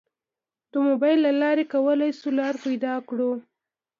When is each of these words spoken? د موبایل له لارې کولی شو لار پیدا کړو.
د 0.71 0.73
موبایل 0.87 1.19
له 1.27 1.31
لارې 1.41 1.63
کولی 1.73 2.09
شو 2.19 2.29
لار 2.39 2.55
پیدا 2.65 2.93
کړو. 3.09 3.31